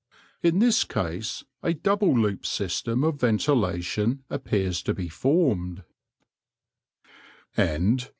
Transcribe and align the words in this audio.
In 0.41 0.57
this 0.57 0.83
case 0.83 1.43
a 1.61 1.75
double 1.75 2.11
loop 2.17 2.43
system 2.43 3.03
of 3.03 3.19
ventilation 3.19 4.23
appears 4.31 4.81
to 4.81 4.95
be 4.95 5.07
formed. 5.09 5.83